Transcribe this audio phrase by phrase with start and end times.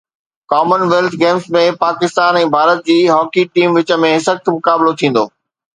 [0.51, 5.25] ڪمن wealth games ۾ Pakistan ۽ Bharat جي hockey ٽيمن وچ ۾ سخت مقابلو ٿيندو